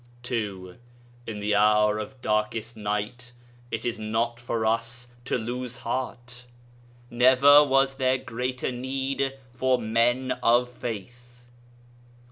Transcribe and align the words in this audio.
2. 0.23 0.77
In 1.27 1.39
the 1.39 1.53
hour 1.53 1.99
of 1.99 2.19
darkest 2.23 2.75
night 2.75 3.33
it 3.69 3.85
is 3.85 3.99
not 3.99 4.39
for 4.39 4.65
us 4.65 5.09
to 5.25 5.37
lose 5.37 5.77
heart. 5.77 6.47
Never 7.11 7.63
was 7.63 7.97
there 7.97 8.17
greater 8.17 8.71
need 8.71 9.37
for 9.53 9.77
men 9.77 10.31
of 10.41 10.71
faith. 10.71 11.43